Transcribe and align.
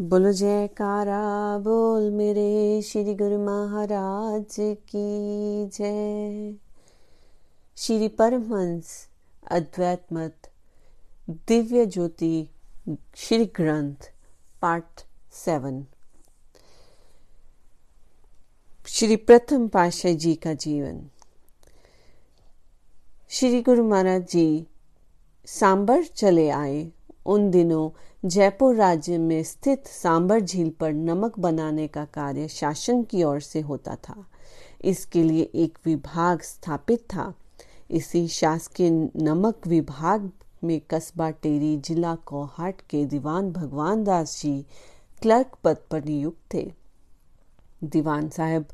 बोलो 0.00 0.32
जयकारा, 0.32 1.58
बोल 1.58 2.10
मेरे 2.10 2.82
श्री 2.82 3.14
गुरु 3.14 3.38
महाराज 3.38 4.56
की 4.60 5.66
जय। 5.66 6.54
श्री 7.76 8.08
परमहंस 8.08 9.08
अद्वैत 9.50 10.06
मत, 10.12 10.50
दिव्य 11.30 11.86
ज्योति, 11.86 12.48
श्री 13.16 13.44
ग्रंथ, 13.44 13.94
पार्ट 14.62 15.06
सेवन। 15.32 15.86
श्री 18.86 19.16
प्रथम 19.16 19.68
पाशाह 19.68 20.12
जी 20.12 20.34
का 20.34 20.54
जीवन। 20.54 21.10
श्री 23.28 23.62
गुरु 23.62 23.84
महाराज 23.84 24.28
जी 24.28 24.66
सांबर 25.46 26.04
चले 26.04 26.50
आए 26.50 26.92
उन 27.26 27.50
दिनों 27.50 27.90
जयपुर 28.24 28.74
राज्य 28.74 29.16
में 29.18 29.42
स्थित 29.42 29.86
सांबर 29.86 30.40
झील 30.40 30.68
पर 30.70 30.92
नमक 30.92 31.38
बनाने 31.38 31.86
का 31.86 32.04
कार्य 32.04 32.46
शासन 32.48 33.02
की 33.02 33.22
ओर 33.22 33.40
से 33.40 33.60
होता 33.60 33.96
था। 33.96 34.24
इसके 34.84 35.22
लिए 35.22 35.50
एक 35.54 35.78
विभाग 35.86 36.40
स्थापित 36.40 37.00
था। 37.00 37.32
इसी 37.90 38.26
शासकीय 38.28 38.90
नमक 39.16 39.66
विभाग 39.66 40.30
में 40.64 40.80
कस्बा 40.90 41.30
टेरी 41.30 41.76
जिला 41.76 42.14
कोहाट 42.14 42.80
के 42.80 43.04
दीवान 43.04 43.52
भगवान 43.52 44.04
दास 44.04 44.40
जी 44.42 44.66
क्लर्क 45.22 45.58
पद 45.64 45.76
पर 45.90 46.04
नियुक्त 46.04 46.54
थे। 46.54 46.70
दीवान 47.84 48.28
साहब 48.28 48.66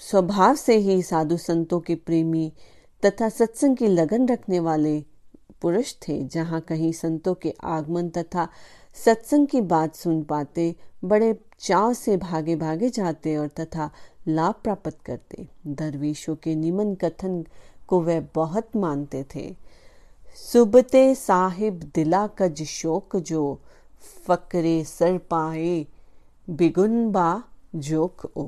स्वभाव 0.00 0.54
से 0.54 0.76
ही 0.76 1.02
साधु 1.02 1.36
संतों 1.36 1.80
के 1.80 1.94
प्रेमी 1.94 2.52
तथा 3.02 3.28
सत्संग 3.28 3.76
की 3.76 3.86
लगन 3.86 4.28
रखने 4.28 4.60
वाले 4.60 4.98
पुरुष 5.62 5.94
थे 6.02 6.22
जहाँ 6.24 6.60
कहीं 6.60 6.92
संतों 6.92 7.34
के 7.34 7.54
आगमन 7.64 8.08
तथा 8.08 8.48
सत्संग 8.96 9.46
की 9.46 9.60
बात 9.60 9.94
सुन 9.94 10.22
पाते, 10.22 10.74
बड़े 11.04 11.34
चाव 11.60 11.92
से 11.92 12.16
भागे 12.16 12.56
भागे 12.56 12.88
जाते 12.90 13.36
और 13.36 13.48
तथा 13.48 13.90
लाभ 14.28 14.54
प्राप्त 14.62 14.98
करते। 15.06 15.46
दरवेशों 15.66 16.34
के 16.36 16.54
निमन 16.54 16.94
कथन 16.94 17.44
को 17.88 18.00
वे 18.00 18.20
बहुत 18.34 18.76
मानते 18.76 19.24
थे। 19.34 19.54
सुबते 20.36 21.14
साहिब 21.14 21.90
दिला 21.94 22.26
कज 22.38 22.62
शोक 22.62 23.16
जो 23.16 23.60
फकरे 24.26 24.82
सर 24.84 25.18
पाए, 25.30 25.86
बिगुन 26.50 27.10
बा 27.12 27.42
जोक 27.74 28.30
ओ। 28.36 28.46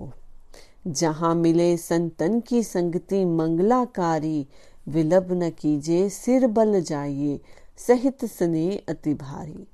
जहाँ 0.86 1.34
मिले 1.34 1.76
संतन 1.76 2.40
की 2.40 2.62
संगति 2.62 3.24
मंगलाकारी 3.24 4.46
विलब 4.88 5.32
न 5.32 5.50
कीजिए, 5.50 6.08
सिर 6.08 6.46
बल 6.46 6.80
जाइए, 6.80 7.40
सहित 7.76 8.24
स्ने 8.24 8.76
अति 8.88 9.14
भारी। 9.14 9.66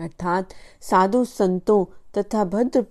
अर्थात 0.00 0.48
साधु 0.80 1.24
संतों 1.24 1.84
तथा 2.18 2.44
भद्र 2.44 2.84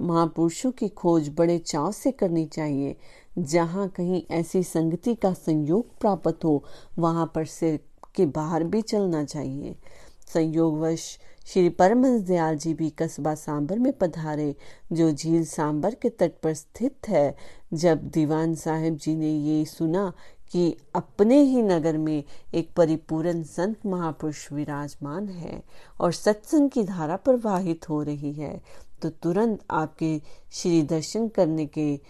महापुरुषों 0.00 0.70
की 0.70 0.88
खोज 0.88 1.28
बड़े 1.28 1.58
चाव 1.58 1.92
से 1.92 2.10
करनी 2.10 2.46
चाहिए। 2.46 2.96
जहाँ 3.38 3.88
कहीं 3.88 4.22
ऐसी 4.30 4.62
संगति 4.62 5.14
का 5.14 5.32
संयोग 5.32 5.98
प्राप्त 5.98 6.44
हो, 6.44 6.64
वहाँ 6.98 7.32
पर 7.34 7.44
सिर 7.44 7.78
के 8.14 8.26
बाहर 8.26 8.64
भी 8.64 8.82
चलना 8.82 9.24
चाहिए। 9.24 9.76
संयोगवश 10.34 11.18
श्री 11.46 11.68
परमहंस 11.68 12.20
दयाल 12.20 12.56
जी 12.56 12.74
भी 12.74 12.90
कस्बा 12.90 13.34
सांबर 13.34 13.78
में 13.78 13.92
पधारे, 13.92 14.54
जो 14.92 15.10
झील 15.12 15.44
सांबर 15.44 15.94
के 15.94 16.08
तट 16.08 16.32
पर 16.42 16.54
स्थित 16.54 17.08
है। 17.08 17.36
जब 17.74 18.08
दीवान 18.08 18.54
साहब 18.54 18.96
जी 18.96 19.14
ने 19.16 19.30
ये 19.30 19.64
सुना 19.64 20.12
कि 20.52 20.76
अपने 20.94 21.40
ही 21.42 21.62
नगर 21.62 21.96
में 21.98 22.24
एक 22.54 22.72
परिपूर्ण 22.76 23.42
संत 23.42 23.86
महापुरुष 23.86 24.52
विराजमान 24.52 25.28
है 25.28 25.62
और 26.00 26.12
सत्संग 26.12 26.70
की 26.70 26.82
धारा 26.84 27.16
प्रवाहित 27.16 27.88
हो 27.88 28.02
रही 28.02 28.32
है 28.32 28.60
तो 29.02 29.10
तुरंत 29.10 29.64
आपके 29.70 30.20
श्री 30.52 30.82
दर्शन 30.82 31.28
करने 31.28 31.66
के 31.66 32.00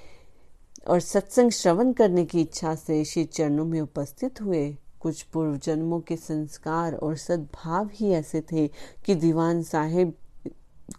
और 0.89 1.01
सत्संग 1.01 1.51
श्रवण 1.51 1.93
करने 1.93 2.25
की 2.25 2.41
इच्छा 2.41 2.75
से 2.75 3.05
श्री 3.05 3.25
चरणों 3.25 3.64
में 3.64 3.80
उपस्थित 3.80 4.41
हुए। 4.41 4.77
कुछ 5.01 5.23
पूर्व 5.23 5.57
जन्मों 5.57 6.01
के 6.01 6.17
संस्कार 6.17 6.95
और 6.95 7.17
सद्भाव 7.17 7.91
ही 7.92 8.13
ऐसे 8.13 8.41
थे 8.53 8.67
कि 9.05 9.14
दीवान 9.14 9.63
साहेब 9.63 10.13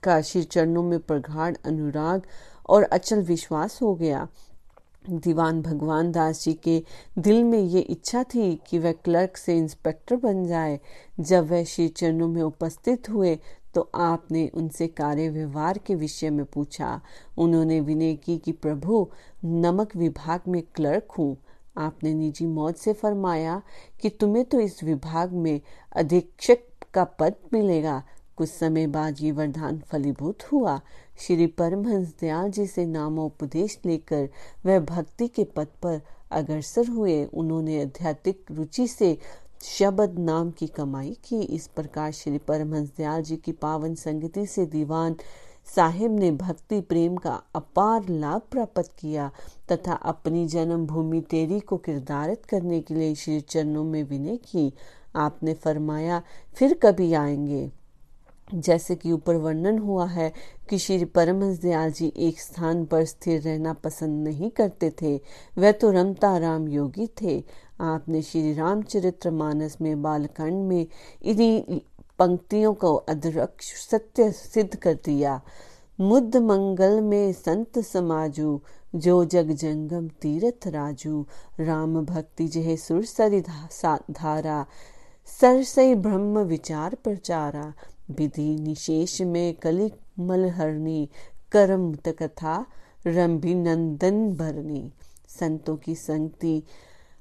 का 0.03 0.21
श्री 0.21 0.43
चरणों 0.43 0.83
में 0.83 0.99
प्रगाढ़ 0.99 1.55
अनुराग 1.65 2.21
और 2.69 2.83
अचल 2.83 3.21
विश्वास 3.21 3.79
हो 3.81 3.93
गया। 3.95 4.27
दीवान 5.09 5.61
भगवान 5.61 6.11
दास 6.11 6.43
जी 6.43 6.53
के 6.53 6.83
दिल 7.19 7.43
में 7.43 7.59
ये 7.59 7.79
इच्छा 7.79 8.23
थी 8.23 8.61
कि 8.67 8.79
वह 8.79 8.91
क्लर्क 8.91 9.37
से 9.37 9.57
इंस्पेक्टर 9.57 10.15
बन 10.15 10.45
जाए। 10.45 10.79
जब 11.19 11.49
वह 11.49 11.63
श्री 11.63 11.87
चरणों 11.87 12.27
में 12.27 12.41
उपस्थित 12.41 13.09
हुए 13.09 13.39
तो 13.75 13.91
आपने 13.95 14.47
उनसे 14.47 14.87
कार्य 14.87 15.29
व्यवहार 15.29 15.77
के 15.77 15.95
विषय 15.95 16.29
में 16.29 16.45
पूछा। 16.45 17.01
उन्होंने 17.37 17.79
विनय 17.79 18.15
की 18.15 18.37
कि, 18.37 18.51
प्रभु, 18.51 19.07
नमक 19.45 19.95
विभाग 19.95 20.41
में 20.47 20.63
क्लर्क 20.75 21.11
हूँ। 21.11 21.37
आपने 21.77 22.13
निजी 22.13 22.45
मौत 22.45 22.77
से 22.77 22.93
फरमाया 22.93 23.61
कि 24.01 24.09
तुम्हें 24.09 24.45
तो 24.45 24.59
इस 24.59 24.83
विभाग 24.83 25.31
में 25.31 25.61
अधीक्षक 25.95 26.59
का 26.93 27.03
पद 27.03 27.35
मिलेगा। 27.53 28.03
कुछ 28.37 28.49
समय 28.49 28.87
बाद 28.87 29.15
ये 29.21 29.31
वरदान 29.31 29.79
फलीभूत 29.79 30.43
हुआ। 30.43 30.81
श्री 31.17 31.47
परमहंस 31.47 32.13
दयाल 32.21 32.51
जी 32.51 32.67
से 32.67 32.85
नामोपदेश 32.85 33.79
लेकर 33.85 34.29
वह 34.65 34.79
भक्ति 34.79 35.27
के 35.27 35.43
पद 35.43 35.67
पर 35.83 36.01
अग्रसर 36.31 36.87
हुए। 36.87 37.25
उन्होंने 37.25 37.81
आध्यात्मिक 37.81 38.45
रुचि 38.51 38.87
से 38.87 39.17
शब्द 39.61 40.19
नाम 40.19 40.51
की 40.51 40.67
कमाई 40.67 41.17
की। 41.25 41.41
इस 41.41 41.67
प्रकार 41.67 42.11
श्री 42.11 42.37
परमहंस 42.37 42.89
दयाल 42.97 43.21
जी 43.21 43.37
की 43.37 43.51
पावन 43.51 43.95
संगति 43.95 44.45
से 44.45 44.65
दीवान 44.65 45.15
साहिब 45.75 46.19
ने 46.19 46.31
भक्ति 46.31 46.81
प्रेम 46.81 47.15
का 47.15 47.43
अपार 47.55 48.09
लाभ 48.09 48.41
प्राप्त 48.51 48.91
किया 48.99 49.31
तथा 49.71 49.93
अपनी 49.93 50.47
जन्मभूमि 50.47 51.21
तेरी 51.21 51.59
को 51.59 51.77
किरदारत 51.77 52.45
करने 52.45 52.81
के 52.81 52.93
लिए 52.93 53.15
श्री 53.15 53.41
चरणों 53.41 53.83
में 53.83 54.03
विनय 54.03 54.37
की। 54.37 54.73
आपने 55.15 55.53
फरमाया, 55.53 56.21
फिर 56.55 56.73
कभी 56.73 57.13
आएँगे। 57.13 57.82
जैसे 58.47 58.95
कि 58.95 59.11
ऊपर 59.11 59.35
वर्णन 59.35 59.77
हुआ 59.77 60.05
है 60.05 60.31
कि 60.69 60.77
श्री 60.77 61.05
परमहंस 61.05 61.57
दयाल 61.57 61.91
जी 61.91 62.13
एक 62.17 62.39
स्थान 62.41 62.85
पर 62.85 63.05
स्थिर 63.05 63.41
रहना 63.41 63.73
पसंद 63.73 64.27
नहीं 64.27 64.49
करते 64.49 64.91
थे। 65.01 65.15
वह 65.57 65.71
तो 65.71 65.91
रमता 65.91 66.37
राम 66.37 66.67
योगी 66.67 67.07
थे। 67.21 67.43
आपने 67.81 68.21
श्री 68.21 68.53
रामचरित्र 68.53 69.31
मानस 69.31 69.77
में 69.81 70.01
बालकांड 70.01 70.63
में 70.67 70.87
इन्हीं 71.21 71.79
पंक्तियों 72.19 72.73
को 72.73 72.95
अदरक्ष 72.95 73.73
सत्य 73.89 74.31
सिद्ध 74.31 74.75
कर 74.75 74.93
दिया। 74.93 75.41
मुद्द 76.01 76.35
मंगल 76.35 77.01
में 77.01 77.33
संत 77.33 77.79
समाजू, 77.79 78.61
जो 78.95 79.25
जग 79.25 79.51
जंगम 79.51 80.07
तीर्थ 80.07 80.67
राजू, 80.67 81.25
राम 81.59 82.05
भक्ति 82.05 82.47
जहे 82.47 82.77
सुरसरी 82.77 83.41
धारा, 83.41 84.65
सरसई 85.41 85.95
ब्रह्म 85.95 86.39
विचार 86.39 86.95
प्रचारा। 86.95 87.73
विधि 88.11 88.59
निशेष 88.59 89.21
में 89.21 89.53
कलि 89.53 89.91
मलहरणी 90.19 91.09
करम 91.51 91.93
कथा 91.93 92.65
रंभी 93.07 93.55
नंदन 93.55 94.35
भरनी। 94.35 94.91
संतों 95.39 95.77
की 95.77 95.95
संगति 95.95 96.63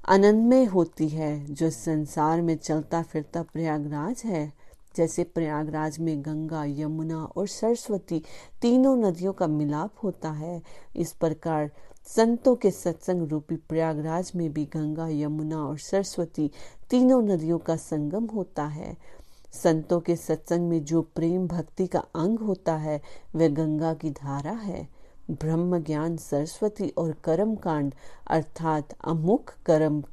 आनंदमय 0.09 0.63
होती 0.63 1.09
है, 1.09 1.53
जो 1.53 1.69
संसार 1.69 2.41
में 2.41 2.57
चलता 2.57 3.01
फिरता 3.01 3.43
प्रयागराज 3.43 4.21
है। 4.25 4.53
जैसे 4.95 5.23
प्रयागराज 5.23 5.99
में 5.99 6.21
गंगा, 6.21 6.65
यमुना 6.65 7.23
और 7.23 7.47
सरस्वती 7.47 8.23
तीनों 8.61 8.97
नदियों 8.97 9.33
का 9.33 9.47
मिलाप 9.47 9.91
होता 10.03 10.31
है। 10.31 10.61
इस 10.95 11.11
प्रकार 11.11 11.71
संतों 12.07 12.55
के 12.55 12.71
सत्संग 12.71 13.27
रूपी 13.27 13.55
प्रयागराज 13.55 14.31
में 14.35 14.53
भी 14.53 14.65
गंगा, 14.65 15.07
यमुना 15.07 15.57
और 15.57 15.77
सरस्वती 15.77 16.51
तीनों 16.89 17.21
नदियों 17.21 17.59
का 17.59 17.75
संगम 17.75 18.25
होता 18.25 18.65
है। 18.65 18.97
संतों 19.53 19.99
के 19.99 20.15
सत्संग 20.15 20.69
में 20.69 20.85
जो 20.85 21.01
प्रेम 21.01 21.47
भक्ति 21.47 21.87
का 21.87 21.99
अंग 21.99 22.39
होता 22.39 22.75
है, 22.75 23.01
वह 23.35 23.47
गंगा 23.47 23.93
की 23.93 24.09
धारा 24.09 24.51
है। 24.51 24.87
ब्रह्म 25.31 25.83
ज्ञान 25.83 26.17
सरस्वती 26.17 26.89
और 26.89 27.11
कर्म 27.11 27.55
कांड 27.55 27.93
अर्थात 28.27 28.95
अमुख 29.05 29.53
कर्म 29.65 30.03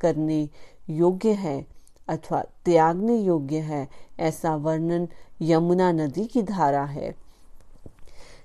करने 0.00 0.48
योग्य 0.90 1.32
है 1.32 1.66
अथवा 2.08 2.42
त्यागने 2.64 3.16
योग्य 3.16 3.58
है, 3.58 3.88
ऐसा 4.20 4.56
वर्णन 4.56 5.08
यमुना 5.42 5.92
नदी 5.92 6.24
की 6.24 6.42
धारा 6.42 6.84
है। 6.84 7.14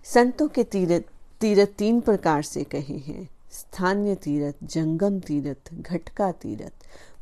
संतों 0.03 0.47
के 0.47 0.63
तीरथ 0.63 1.01
तीरथ 1.41 1.67
तीन 1.67 2.01
प्रकार 2.01 2.41
से 2.41 2.63
कहे 2.63 2.97
हैं। 2.97 3.29
स्थानीय 3.51 4.15
तीरथ, 4.15 4.53
जंगम 4.63 5.19
तीरथ, 5.19 5.73
घटका 5.73 6.31
तीरथ। 6.31 6.73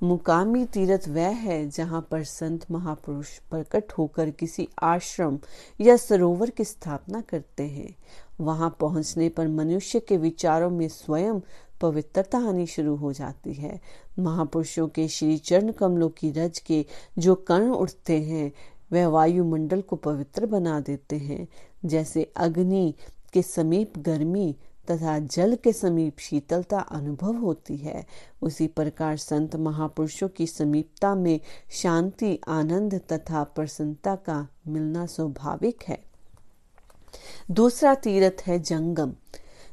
मुकामी 0.04 0.66
तीर्थ 0.66 1.07
वह 1.10 1.28
है 1.28 1.69
जहाँ 1.69 2.07
पर 2.12 2.24
संत 2.24 2.72
महापुरुष 2.72 3.28
प्रकट 3.40 3.92
होकर 3.92 4.30
किसी 4.30 4.68
आश्रम 4.84 5.40
या 5.81 5.98
सरोवर 5.98 6.50
की 6.50 6.63
स्थापना 6.63 7.22
करते 7.22 7.63
हैं। 7.63 7.96
वहाँ 8.42 8.78
पहुँचने 8.80 9.30
पर 9.30 9.48
मनुष्य 9.48 10.00
के 10.00 10.18
विचारों 10.18 10.69
में 10.69 10.88
स्वयं 10.88 11.40
पवित्रता 11.81 12.38
आनी 12.38 12.66
शुरू 12.66 12.96
हो 12.96 13.13
जाती 13.13 13.54
है। 13.54 13.80
महापुरुषों 14.19 14.88
के 14.88 15.07
श्री 15.07 15.38
चरण 15.38 15.72
कमलों 15.72 16.10
की 16.10 16.31
रज 16.31 16.60
के 16.60 16.86
जो 17.18 17.36
कर्ण 17.36 17.69
उठते 17.69 18.22
हैं, 18.22 18.51
वह 18.94 19.07
वायुमंडल 19.07 19.81
को 19.81 19.96
पवित्र 19.96 20.46
बना 20.46 20.80
देते 20.80 21.16
हैं। 21.16 21.48
जैसे 21.86 22.31
अग्नि 22.38 22.94
के 23.34 23.42
समीप 23.42 23.98
गर्मी 23.98 24.56
तथा 24.91 25.19
जल 25.19 25.56
के 25.56 25.74
समीप 25.74 26.19
शीतलता 26.19 26.80
अनुभव 26.80 27.36
होती 27.36 27.77
है। 27.77 28.06
उसी 28.41 28.68
प्रकार 28.68 29.18
संत 29.18 29.56
महापुरुषों 29.56 30.30
की 30.30 30.47
समीपता 30.47 31.15
में 31.15 31.39
शांति, 31.71 32.39
आनंद 32.47 33.01
तथा 33.13 33.44
प्रसन्नता 33.44 34.15
का 34.15 34.47
मिलना 34.68 35.06
स्वाभाविक 35.06 35.83
है। 35.88 36.03
दूसरा 37.51 37.95
तीर्थ 37.95 38.41
है 38.47 38.59
जंगम। 38.59 39.13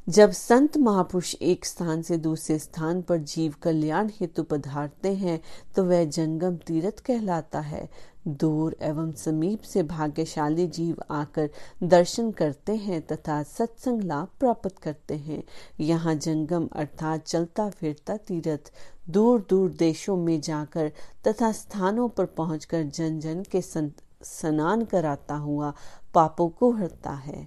जब 0.06 0.30
संत 0.30 0.76
महापुरुष 0.78 1.34
एक 1.34 1.64
स्थान 1.64 2.02
से 2.02 2.16
दूसरे 2.16 2.58
स्थान 2.58 3.00
पर 3.02 3.18
जीव 3.18 3.54
कल्याण 3.62 4.10
हेतु 4.20 4.42
पधारते 4.42 5.12
हैं 5.14 5.40
तो 5.76 5.84
वह 5.84 6.04
जंगम 6.06 6.56
तीर्थ 6.56 7.00
कहलाता 7.06 7.60
है। 7.60 7.88
दूर 8.28 8.76
एवं 8.82 9.10
समीप 9.14 9.62
से 9.62 9.82
भाग्यशाली 9.84 10.66
जीव 10.68 11.02
आकर 11.10 11.48
दर्शन 11.84 12.30
करते 12.32 12.76
हैं 12.76 13.00
तथा 13.06 13.42
सत्संग 13.42 14.02
लाभ 14.02 14.28
प्राप्त 14.40 14.78
करते 14.82 15.14
हैं। 15.16 15.42
यहाँ 15.80 16.14
जंगम 16.16 16.68
अर्थात 16.74 17.24
चलता 17.24 17.68
फिरता 17.70 18.16
तीर्थ 18.28 18.72
दूर 19.10 19.44
दूर 19.50 19.70
देशों 19.78 20.16
में 20.16 20.40
जाकर 20.40 20.92
तथा 21.28 21.52
स्थानों 21.54 22.08
पर 22.08 22.26
पहुंचकर 22.36 22.82
जन 22.84 23.20
जन 23.20 23.42
के 23.42 23.62
संत 23.62 24.02
स्नान 24.24 24.84
कराता 24.84 25.34
हुआ 25.34 25.74
पापों 26.14 26.48
को 26.50 26.72
हरता 26.72 27.10
है। 27.10 27.46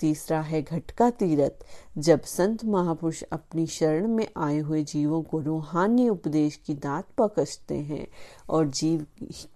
तीसरा 0.00 0.40
है 0.40 0.62
घटका 0.62 1.08
तीरथ। 1.12 1.64
जब 1.98 2.22
संत 2.22 2.64
महापुरुष 2.64 3.22
अपनी 3.32 3.66
शरण 3.66 4.06
में 4.08 4.26
आए 4.36 4.58
हुए 4.58 4.82
जीवों 4.84 5.22
को 5.22 5.40
रूहानी 5.40 6.08
उपदेश 6.08 6.56
की 6.66 6.74
दात 6.76 7.06
पकड़ते 7.18 7.78
हैं 7.82 8.06
और 8.48 8.68
जीव 8.70 9.06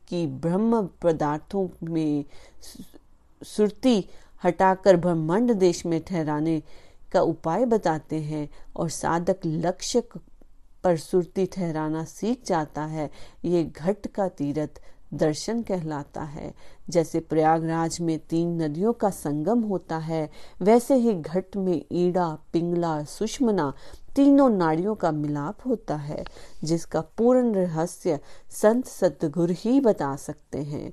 की 0.09 0.27
ब्रह्म 0.27 0.83
पदार्थों 1.03 1.69
में 1.83 2.25
सुरती 3.43 4.05
हटाकर 4.45 4.97
ब्रह्मांड 4.97 5.53
देश 5.53 5.85
में 5.87 6.01
ठहराने 6.05 6.63
का 7.13 7.21
उपाय 7.23 7.65
बताते 7.67 8.21
हैं 8.23 8.49
और 8.77 8.89
साधक 8.91 9.41
लक्ष्य 9.47 10.03
पर 10.85 10.97
सुरती 10.97 11.45
ठहराना 11.47 12.05
सीख 12.05 12.45
जाता 12.47 12.85
है, 12.85 13.11
ये 13.45 13.65
घट 13.65 14.07
का 14.07 14.29
तीरथ। 14.29 14.81
दर्शन 15.15 15.63
कहलाता 15.63 16.23
है। 16.23 16.55
जैसे 16.91 17.21
प्रयागराज 17.21 18.01
में 18.01 18.19
तीन 18.19 18.63
नदियों 18.63 18.93
का 18.93 19.11
संगम 19.11 19.61
होता 19.61 19.97
है, 19.97 20.31
वैसे 20.63 20.95
ही 20.95 21.15
घट 21.15 21.57
में 21.57 21.85
ईड़ा, 21.93 22.39
पिंगला, 22.53 23.05
सुषमना 23.05 23.75
तीनों 24.17 24.51
नाड़ियों 24.51 24.95
का 24.95 25.13
मिलाप 25.13 25.59
होता 25.67 25.97
है, 25.97 26.25
जिसका 26.65 27.01
पूर्ण 27.01 27.55
रहस्य 27.55 28.19
संत 28.51 28.87
सतगुरु 28.87 29.55
ही 29.57 29.81
बता 29.81 30.17
सकते 30.17 30.59
हैं। 30.59 30.93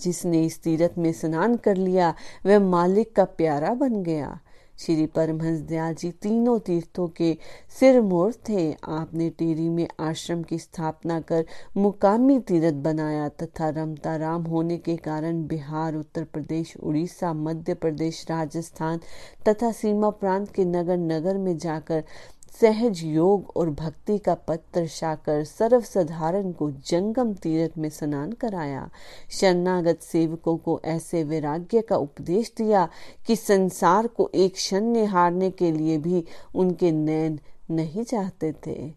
जिसने 0.00 0.44
इस 0.44 0.62
तीरथ 0.62 0.98
में 0.98 1.12
स्नान 1.12 1.56
कर 1.56 1.76
लिया, 1.76 2.14
वह 2.46 2.58
मालिक 2.58 3.16
का 3.16 3.24
प्यारा 3.24 3.74
बन 3.74 4.02
गया। 4.02 4.40
श्री 4.78 5.06
परमहंस 5.06 5.60
दयाल 5.60 5.94
जी 5.94 6.10
तीनों 6.22 6.58
तीर्थों 6.58 7.06
के 7.08 7.36
सिर 7.80 8.00
मोर 8.00 8.32
थे। 8.48 8.72
आपने 8.88 9.28
टेरी 9.30 9.68
में 9.68 9.86
आश्रम 10.00 10.42
की 10.42 10.58
स्थापना 10.58 11.20
कर 11.20 11.44
मुकामी 11.76 12.38
तीर्थ 12.40 12.74
बनाया 12.74 13.28
तथा 13.42 13.68
रमता 13.68 14.14
राम 14.16 14.42
होने 14.42 14.78
के 14.78 14.96
कारण 14.96 15.46
बिहार, 15.46 15.94
उत्तर 15.94 16.24
प्रदेश, 16.24 16.76
उड़ीसा, 16.76 17.32
मध्य 17.32 17.74
प्रदेश, 17.74 18.24
राजस्थान 18.30 19.00
तथा 19.48 19.72
सीमा 19.72 20.10
प्रांत 20.10 20.50
के 20.50 20.64
नगर 20.64 20.96
नगर 20.96 21.38
में 21.38 21.56
जाकर 21.58 22.04
सहज 22.52 23.02
योग 23.04 23.52
और 23.56 23.70
भक्ति 23.70 24.18
का 24.18 24.34
पथ 24.34 24.60
दर्शाकर 24.74 25.44
सर्वसाधारण 25.44 26.52
को 26.52 26.70
जंगम 26.70 27.32
तीर्थ 27.34 27.78
में 27.78 27.88
स्नान 27.88 28.32
कराया। 28.32 28.90
शरणागत 29.30 30.02
सेवकों 30.02 30.56
को 30.56 30.80
ऐसे 30.84 31.24
वैराग्य 31.24 31.80
का 31.80 31.96
उपदेश 31.96 32.52
दिया 32.56 32.88
कि 33.26 33.36
संसार 33.36 34.06
को 34.06 34.30
एक 34.34 34.54
क्षण 34.54 35.06
हारने 35.06 35.50
के 35.50 35.72
लिए 35.72 35.98
भी 35.98 36.24
उनके 36.54 36.92
नैन 36.92 37.38
नहीं 37.70 38.04
चाहते 38.04 38.54
थे। 38.66 38.92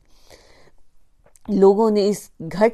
लोगों 1.50 1.92
ने 1.92 2.08
इस 2.08 2.32
घट 2.42 2.74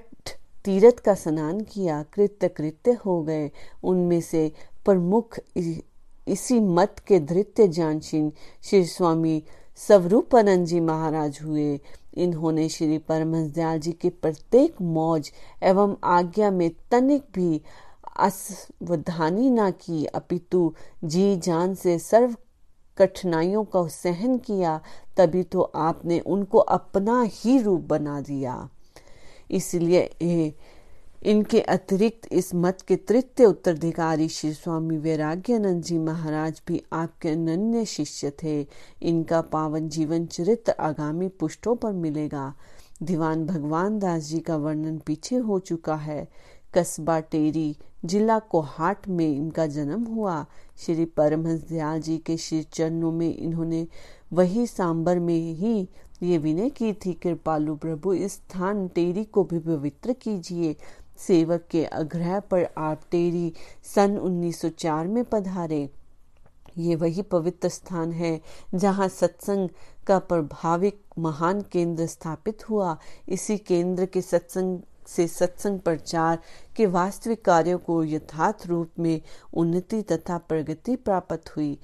तीरथ 0.66 1.00
का 1.00 1.14
स्नान 1.14 1.62
किया। 1.62 2.04
कृत्य 2.04 2.48
कृत्य 2.48 2.92
हो 3.06 3.22
गए। 3.24 3.52
उनमें 3.84 4.22
से 4.22 4.52
प्रमुख 4.86 5.40
इसी 6.28 6.60
मत 6.60 7.00
के 7.08 7.20
धृत्य 7.20 7.68
जानशीन 7.68 8.32
श्री 8.64 8.86
स्वामी 8.86 9.44
स्वरूपानंद 9.78 10.66
जी 10.68 10.80
महाराज 10.80 11.40
हुए। 11.44 11.80
इन्होंने 12.18 12.68
श्री 12.70 12.98
परमहंस 12.98 13.52
दयाल 13.52 13.80
जी 13.80 13.92
के 13.92 14.10
प्रत्येक 14.10 14.82
मौज 14.82 15.32
एवं 15.64 15.96
आज्ञा 16.04 16.52
में 16.52 16.70
तनिक 16.92 17.24
भी 17.34 17.62
असवधानी 18.20 19.50
न 19.50 19.70
की। 19.72 20.06
अपितु 20.06 20.74
जी 21.04 21.36
जान 21.38 21.74
से 21.76 21.98
सर्व 22.00 22.36
कठिनाइयों 22.98 23.64
का 23.64 23.88
सहन 23.88 24.38
किया, 24.38 24.80
तभी 25.18 25.44
तो 25.44 25.62
आपने 25.62 26.20
उनको 26.20 26.58
अपना 26.58 27.22
ही 27.24 27.58
रूप 27.60 27.82
बना 27.82 28.20
दिया। 28.22 28.70
इसलिए 29.52 30.54
इनके 31.26 31.62
अतिरिक्त 31.62 32.28
इस 32.32 32.54
मत 32.56 32.82
के 32.88 32.96
तृतीय 32.96 33.46
उत्तराधिकारी 33.46 34.28
श्री 34.30 34.52
स्वामी 34.54 34.98
वैराग्यानंद 34.98 35.84
जी 35.84 35.98
महाराज 35.98 36.62
भी 36.68 36.82
आपके 36.94 37.30
अनन्य 37.30 37.86
शिष्य 37.86 38.32
थे। 38.44 38.68
इनका 39.02 39.42
पावन 39.42 39.90
जीवन 39.90 40.26
चरित्र 40.26 40.72
आगामी 40.80 41.28
पुष्टों 41.28 41.76
पर 41.76 41.92
मिलेगा। 41.92 42.54
दीवान 43.04 43.46
भगवान 43.46 44.00
दास 44.00 44.24
जी 44.24 44.40
का 44.40 44.56
वर्णन 44.56 44.98
पीछे 44.98 45.36
हो 45.36 45.60
चुका 45.60 45.96
है। 45.96 46.28
कस्बा 46.74 47.20
टेरी 47.20 47.76
जिला 48.06 48.40
कोहाट 48.40 49.08
में 49.08 49.28
इनका 49.28 49.66
जन्म 49.68 50.04
हुआ। 50.04 50.46
श्री 50.78 51.06
परमहंस 51.06 51.62
दयाल 51.62 52.02
जी 52.02 52.18
के 52.18 52.38
श्री 52.38 52.62
चरणों 52.64 53.12
में 53.12 53.36
इन्होंने 53.36 53.88
वही 54.34 54.68
सांबर 54.68 55.20
में 55.20 55.54
ही 55.54 55.90
ये 56.24 56.38
विनय 56.38 56.70
की 56.70 56.94
थी, 56.94 57.14
कृपालु 57.14 57.76
प्रभु, 57.76 58.14
इस 58.14 58.34
स्थान 58.34 58.88
टेरी 58.88 59.24
को 59.24 59.44
भी 59.44 59.60
पवित्र 59.60 60.14
कीजिए। 60.14 60.76
सेवक 61.18 61.68
के 61.72 61.86
आग्रह 61.86 62.40
पर 62.40 62.68
आप 62.78 63.02
टेरी 63.12 63.54
सन 63.96 64.18
1904 64.18 65.08
में 65.08 65.24
पधारे। 65.24 65.90
ये 66.78 66.96
वही 66.96 67.22
पवित्र 67.22 67.70
स्थान 67.70 68.12
है 68.12 68.42
जहाँ 68.76 69.08
सत्संग 69.08 69.70
का 70.08 70.20
प्रभाविक 70.20 71.02
महान 71.20 71.62
केंद्र 71.62 72.06
स्थापित 72.06 72.70
हुआ। 72.70 72.98
इसी 73.30 73.58
केंद्र 73.58 74.06
के 74.06 74.22
सत्संग 74.22 74.80
से 75.08 75.28
सत्संग 75.28 75.80
प्रचार 75.80 76.40
के 76.76 76.86
वास्तविक 76.86 77.46
कार्यों 77.46 77.78
को 77.78 78.04
यथार्थ 78.04 78.68
रूप 78.68 78.92
में 79.00 79.22
उन्नति 79.54 80.02
तथा 80.02 80.38
प्रगति 80.38 80.96
प्राप्त 80.96 81.50
हुई। 81.58 81.78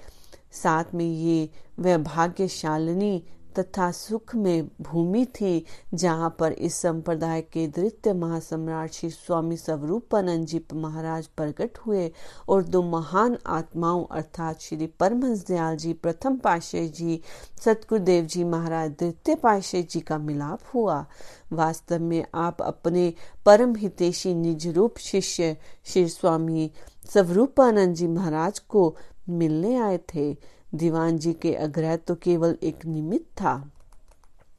साथ 0.52 0.94
में 0.94 1.06
ये 1.06 1.50
वह 1.80 1.98
भाग्यशालिनी 1.98 3.24
तथा 3.57 3.89
सुख 3.91 4.36
में 4.36 4.67
भूमि 4.81 5.25
थी, 5.36 5.65
जहाँ 5.93 6.29
पर 6.39 6.51
इस 6.51 6.75
संप्रदाय 6.75 7.41
के 7.43 7.67
द्वितीय 7.67 8.13
महासम्राट 8.13 8.91
श्री 8.91 9.10
स्वामी 9.10 9.57
स्वरूपानंद 9.57 10.45
जी 10.45 10.62
महाराज 10.74 11.27
प्रकट 11.27 11.77
हुए 11.77 12.12
और 12.50 12.63
दो 12.63 12.81
महान 12.81 13.38
आत्माओं 13.48 14.05
अर्थात 14.12 14.62
श्री 14.62 14.88
परमहंस 15.00 15.45
दयाल 15.48 15.77
जी 15.77 15.93
प्रथम 15.93 16.38
पाशे 16.38 16.88
जी 16.89 17.19
सतगुरुदेव 17.65 18.25
जी 18.25 18.43
महाराज, 18.43 18.91
द्वितीय 18.91 19.36
पाशे 19.36 19.83
जी 19.83 20.00
का 20.00 20.17
मिलाप 20.17 20.60
हुआ। 20.74 21.05
वास्तव 21.53 22.00
में 22.00 22.24
आप 22.36 22.62
अपने 22.62 23.13
परम 23.45 23.75
हितेशी 23.75 24.33
निज 24.36 24.67
रूप 24.67 24.98
शिष्य 24.98 25.55
श्री 25.86 26.07
स्वामी 26.10 26.72
स्वरूपानंद 27.12 27.95
जी 27.95 28.07
महाराज 28.07 28.60
को 28.60 28.95
मिलने 29.29 29.75
आए 29.77 29.98
थे। 30.15 30.31
दीवान 30.75 31.18
जी 31.18 31.34
के 31.34 31.53
अग्रह 31.56 31.96
तो 31.96 32.15
केवल 32.15 32.58
एक 32.63 32.86
निमित्त 32.86 33.25
था। 33.25 33.72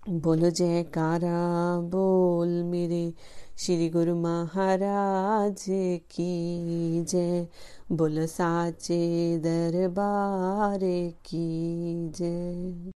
बोलो 0.09 0.51
जयकारा, 0.51 1.81
बोल 1.81 2.49
मेरे 2.49 3.15
श्री 3.59 3.89
गुरु 3.89 4.17
महाराज 4.17 5.65
की 6.11 7.03
जय। 7.05 7.49
बोलो 7.93 8.27
साचे 8.27 9.39
दरबार 9.39 10.81
की 11.27 12.09
जय। 12.09 12.93